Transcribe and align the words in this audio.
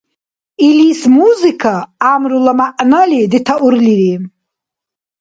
Илис 0.67 1.01
музыка 1.15 1.75
гӀямрула 2.01 2.53
мягӀнали 2.59 3.21
детаурлири. 3.31 4.13